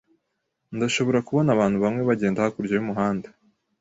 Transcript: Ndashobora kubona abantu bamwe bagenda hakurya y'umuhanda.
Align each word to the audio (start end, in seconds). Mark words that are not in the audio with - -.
Ndashobora 0.75 1.23
kubona 1.27 1.49
abantu 1.55 1.77
bamwe 1.83 2.01
bagenda 2.09 2.43
hakurya 2.43 2.73
y'umuhanda. 2.75 3.27